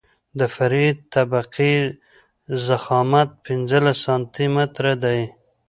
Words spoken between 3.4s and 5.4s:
پنځلس سانتي متره دی